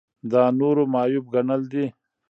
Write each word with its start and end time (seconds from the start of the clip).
دا 0.31 0.43
نورو 0.59 0.83
معیوب 0.93 1.25
ګڼل 1.33 1.61
دي. 1.71 1.85